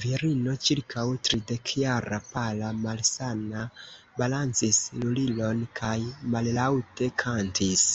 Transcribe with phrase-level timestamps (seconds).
[0.00, 3.64] Virino ĉirkaŭ tridekjara, pala, malsana,
[4.20, 5.96] balancis lulilon kaj
[6.36, 7.90] mallaŭte kantis.